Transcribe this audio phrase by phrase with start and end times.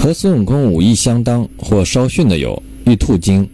[0.00, 3.46] 和孙悟空武艺相当或稍逊的有玉兔精。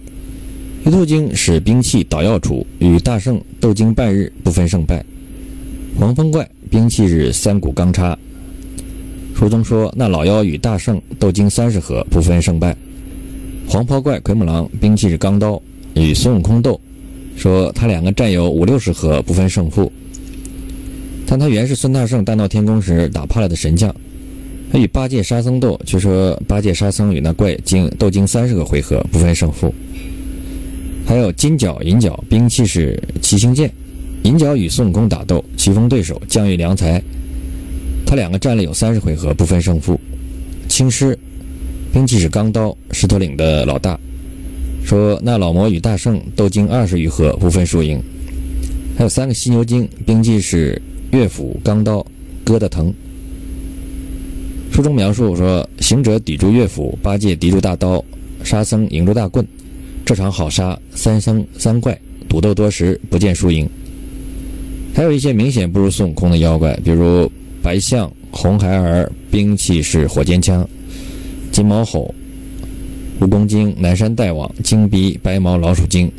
[0.85, 5.05] 玉兔精使兵器捣药杵，与大圣斗经半日不分胜败。
[5.99, 8.17] 黄风怪兵器是三股钢叉。
[9.35, 12.77] 书中说那老妖与大圣斗经三十合不分胜败。
[13.69, 15.61] 黄袍怪奎木狼兵器是钢刀，
[15.95, 16.81] 与孙悟空斗，
[17.37, 19.91] 说他两个战友五六十合不分胜负。
[21.27, 23.93] 但他原是孙大圣大闹天宫时打怕了的神将。
[24.77, 29.75] 他与八戒、沙僧斗，却说八戒、沙僧与那怪经斗经三十个回合不分胜负。
[31.07, 33.73] 还有金角、银角，兵器是七星剑。
[34.25, 37.03] 银角与孙悟空打斗，棋逢对手，将遇良才。
[38.05, 39.99] 他两个战了有三十回合，不分胜负。
[40.69, 41.19] 青狮，
[41.91, 43.99] 兵器是钢刀，狮驼岭的老大。
[44.85, 47.99] 说那老魔与大圣斗经二十余合，不分输赢。
[48.95, 50.79] 还有三个犀牛精，兵器是
[51.13, 52.07] 乐斧、钢刀，
[52.45, 52.93] 疙瘩藤。
[54.77, 58.05] 书中描述说，行者抵住乐府，八戒抵住大刀，
[58.45, 59.43] 沙僧迎住大棍。
[60.05, 63.67] 这场好杀，三僧三怪赌斗多时，不见输赢。
[64.95, 70.63] 还有一些明显不如孙悟空的妖怪，比如白象、红孩儿，兵器是火尖枪；
[71.51, 72.15] 金毛吼、
[73.19, 76.13] 蜈蚣精、南山大王、金鼻、白毛老鼠精。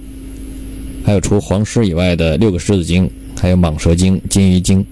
[1.03, 3.07] 还有除黄狮以外的六个狮子精，
[3.39, 4.83] 还有蟒蛇精、金鱼精。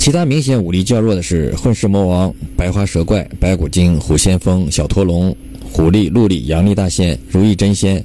[0.00, 5.36] 其他明显武力较弱的是混世魔王、白花蛇怪、白骨精、虎先锋、小驼龙。
[5.62, 8.02] 虎力、鹿力、阳力大仙、如意真仙、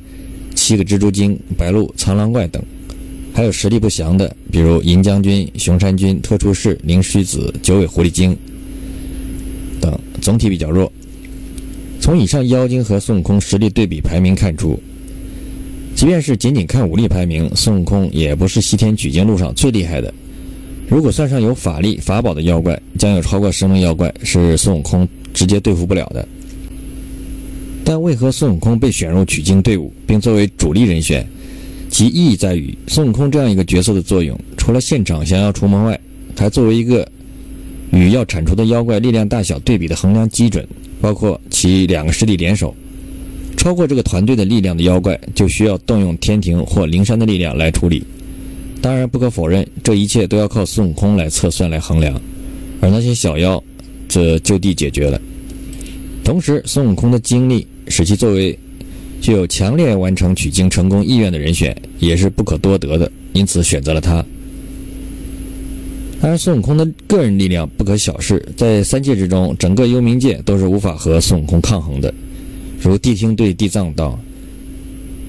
[0.54, 2.62] 七个蜘蛛精、白鹿、苍狼怪等，
[3.34, 8.38] 还有实力不详的，比如银将军、熊山君、特出世、灵虚子、九尾狐狸精
[9.80, 10.92] 等，总体比较弱。
[12.02, 14.78] 从以上妖精和孙悟空实力对比排名看出，
[15.96, 20.14] 即便是仅仅看武力排名，孙悟空也不是西天取经路上最厉害的。
[20.88, 26.28] 如果算上有法力、法宝的妖怪，将有超过十名妖怪是孙悟空直接对付不了的。
[27.84, 31.26] 但为何孙悟空被选入取经队伍，并作为主力人选？
[31.90, 36.00] 其意义在于，孙悟空这样一个角色的作用，除了现场降妖除魔外，
[36.38, 37.08] 还作为一个
[37.92, 40.68] 与要铲除的妖怪力量大小对比的衡量基准，
[41.00, 42.76] 包括其两个势力联手，
[43.56, 48.04] 超过这个团队的力量的妖怪，就需要动用天庭或灵山的力量来处理。
[48.86, 52.22] 当然，不可否认，这一切都要靠孙悟空来测算来衡量，
[52.80, 53.62] 而那些小妖，
[54.08, 55.20] 则就地解决了。
[56.24, 57.66] 同时，孙悟空的经历。
[57.88, 58.58] 使其作为
[59.22, 64.24] 具有强烈完成取经成功意愿的人选，也是不可多得的，因此选择了他。
[66.22, 72.14] 当然，孙悟空的个人力量不可小视，在三界之中，整个幽冥界都是无法和孙悟空抗衡的。
[72.80, 74.20] 如谛听对地藏道：“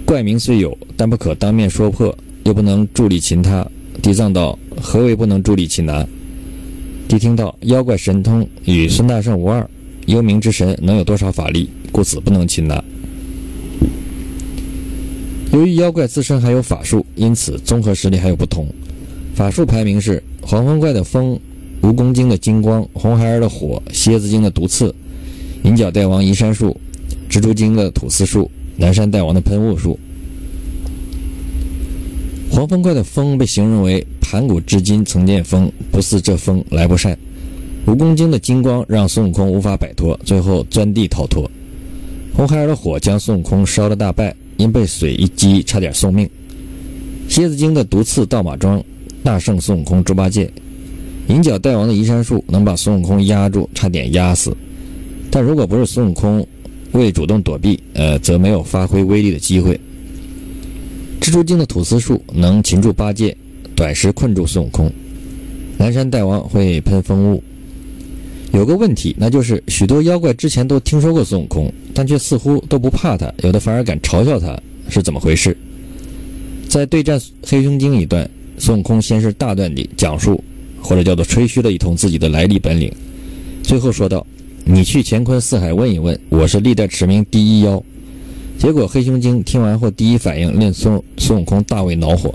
[0.04, 2.14] 怪名虽有，但不可当面说破，
[2.46, 3.66] 又不能助力擒他。”
[4.00, 6.06] 地藏道：“何为不能助力擒拿？”
[7.08, 9.68] 谛听道：“妖怪神通与孙大圣无二。”
[10.06, 11.68] 幽冥之神能有多少法力？
[11.90, 12.82] 故此不能擒拿。
[15.52, 18.68] 由于妖怪自身还有法术，因此综合实力还有不同。
[19.34, 21.36] 法术排名是：黄风怪的风，
[21.82, 24.94] 蜈蚣精的金光，红孩儿的火，蝎子精的毒刺，
[25.64, 26.76] 银角大王移山术，
[27.28, 29.98] 蜘蛛精的吐丝术，南山大王的喷雾术。
[32.56, 37.14] 黄风怪的风被形容为盘古至今曾见风，不似这风来不善。
[37.86, 41.50] 蜈蚣精的金光让孙悟空无法摆脱，最后钻地逃脱。
[42.32, 46.26] 红孩儿的火将孙悟空烧了大败，因被水一击差点送命。
[47.28, 48.82] 蝎子精的毒刺倒马桩
[49.22, 50.50] 大胜孙悟空、猪八戒。
[51.28, 54.56] 银角大王的移山术能把孙悟空压住，差点压死。
[55.30, 56.46] 但如果不是孙悟空
[56.92, 59.78] 未主动躲避，呃，则没有发挥威力的机会。
[61.20, 63.36] 蜘蛛精的吐丝术能擒住八戒，
[63.74, 64.90] 短时困住孙悟空。
[65.78, 67.42] 南山大王会喷风雾。
[68.52, 75.56] 有个问题，那就是许多妖怪之前都听说过孙悟空，但却似乎都不怕他，有的反而敢嘲笑他，是怎么回事？
[76.68, 80.42] 在对战黑熊精一段，孙悟空先是大段地讲述，
[80.80, 82.90] 或者叫做吹嘘了一通自己的来历本领，
[83.62, 84.24] 最后说道
[84.64, 87.82] ：“你去乾坤四海问一问，我是历代驰名第一妖。”
[88.58, 92.34] 结果黑熊精听完后，第一反应令孙孙悟空大为恼火。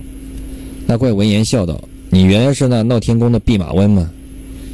[0.86, 4.10] 那怪闻言笑道：“你原来是那闹天宫的弼马温吗？”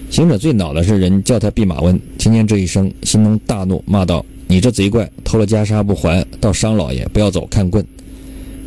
[0.10, 7.86] 行者最恼的是人叫他弼马温，听见这一声，心中大怒，骂道：“你这贼怪，偷了袈裟不还，到商老爷不要走，看棍！”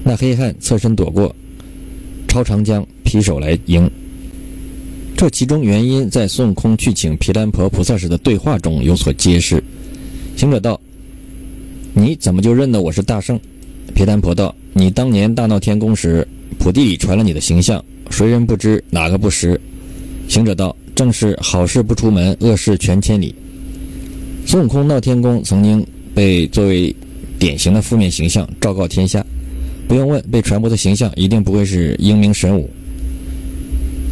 [0.05, 1.35] 那黑汉侧身躲过，
[2.29, 3.91] 超长江劈手来迎。
[5.17, 9.63] 这其中原因在孙悟空去请毗蓝婆菩萨时的对话中有所揭示。
[10.37, 10.81] 行者道
[11.93, 13.39] ：“你怎么就认得我是大圣？”
[13.95, 16.27] 毗蓝婆道：“你当年大闹天宫时，
[16.59, 19.61] 普地里传了你的形象，谁人不知，哪个不识？”
[20.29, 20.77] 行者道。
[20.93, 23.35] 正是好事不出门，恶事传千里。
[24.45, 26.95] 孙悟空闹天宫曾经被作为
[27.39, 29.25] 典型的负面形象昭告天下，
[29.89, 32.69] 不用问，被传播的形象一定不会是英明神武，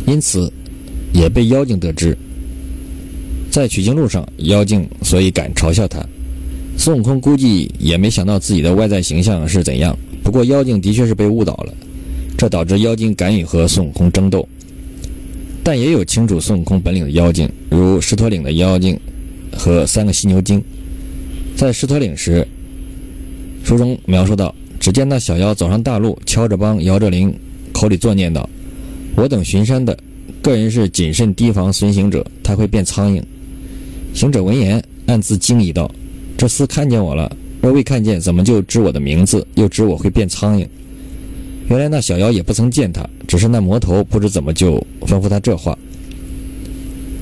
[0.07, 0.51] 因此
[1.13, 2.17] 也被妖精得知。
[3.51, 6.03] 在取经路上，妖精所以敢嘲笑他。
[6.79, 11.75] 孙悟空估计也没想到自己的外在形象是怎样，不过妖精的确是被误导了，
[12.37, 14.49] 这导致妖精敢于和孙悟空争斗。
[15.65, 18.99] 但也有清楚孙悟空本领的妖精，如狮驼岭的妖精
[19.53, 20.63] 和三个犀牛精。
[21.57, 22.47] 在狮驼岭时，
[23.65, 27.35] 书中描述到：只见那小妖走上大路，敲着梆，摇着铃，
[27.73, 28.49] 口里作念道
[29.17, 29.99] ：“我等巡山的，
[30.41, 33.21] 个人是谨慎提防孙行者，他会变苍蝇。”
[34.15, 35.91] 行者闻言，暗自惊疑道。
[36.39, 40.65] 这厮看见我了，若未看见，怎么就知我的名字，又知我会变苍蝇？
[41.69, 45.77] 原来那小妖也不曾见他，只是那魔头不知怎么就吩咐他这话。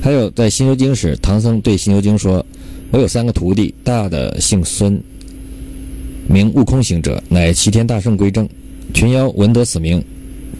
[0.03, 2.45] 还有在《西游经》时，唐僧对西游经说
[2.93, 5.01] ：“我有三个徒弟，大的姓孙，
[6.27, 8.47] 名悟空行者，乃齐天大圣归正。”
[8.93, 10.01] 群妖闻得此名，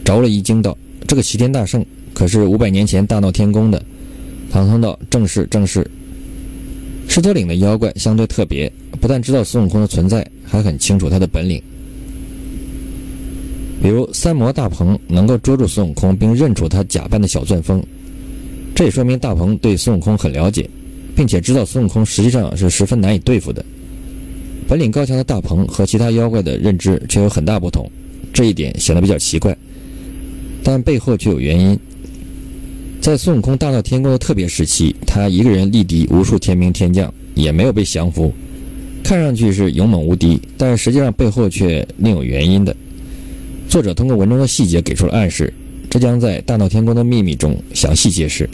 [0.04, 0.76] 着了一惊，道
[1.06, 3.80] ：“这个齐天大圣可是五百年前大闹天宫的？”
[4.50, 5.88] 唐僧道：“正是，正是。”
[7.08, 8.70] 狮驼岭的妖怪相对特别，
[9.00, 11.60] 不但知道孙悟空的存在，还很清楚他的本领。
[13.82, 17.82] 比如三魔大鹏能够捉住孙悟空，并认出他假扮的小钻风，
[18.74, 20.68] 这也说明大鹏对孙悟空很了解，
[21.16, 23.64] 并且知道孙悟空实际上是十分难以对付的。
[24.68, 27.90] 本领高强的大鹏和其他妖怪的认知却有很大不同，
[28.34, 29.56] 这一点显得比较奇怪，
[30.62, 31.78] 但背后却有原因。
[33.00, 38.32] 在孙悟空大闹天宫的特别时期，他一个人力敌无数天兵天将，也没有被降服，
[39.02, 42.76] 看上去是勇猛无敌，但实际上背后却另有原因的。
[43.68, 45.52] 作者通过文中的细节给出了暗示，
[45.88, 48.48] 这将在《大闹天宫的秘密》中详细揭示。